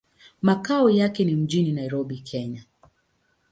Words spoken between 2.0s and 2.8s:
Kenya.